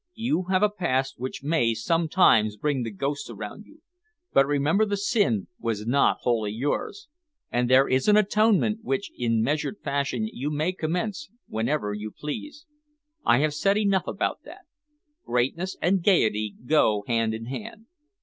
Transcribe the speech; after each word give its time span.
You 0.15 0.45
have 0.49 0.63
a 0.63 0.69
past 0.71 1.19
which 1.19 1.43
may 1.43 1.75
sometimes 1.75 2.57
bring 2.57 2.81
the 2.81 2.89
ghosts 2.89 3.29
around 3.29 3.65
you, 3.67 3.83
but 4.33 4.47
remember 4.47 4.83
the 4.83 4.97
sin 4.97 5.47
was 5.59 5.85
not 5.85 6.17
wholly 6.21 6.51
yours, 6.53 7.07
and 7.51 7.69
there 7.69 7.87
is 7.87 8.07
an 8.07 8.17
atonement 8.17 8.79
which 8.81 9.11
in 9.15 9.43
measured 9.43 9.77
fashion 9.83 10.27
you 10.33 10.49
may 10.49 10.71
commence 10.73 11.29
whenever 11.45 11.93
you 11.93 12.09
please. 12.09 12.65
I 13.25 13.41
have 13.41 13.53
said 13.53 13.77
enough 13.77 14.07
about 14.07 14.39
that. 14.43 14.65
Greatness 15.23 15.77
and 15.83 16.01
gaiety 16.01 16.55
go 16.65 17.03
hand 17.05 17.35
in 17.35 17.45
hand. 17.45 17.85